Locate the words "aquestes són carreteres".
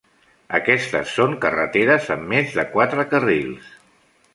0.59-2.11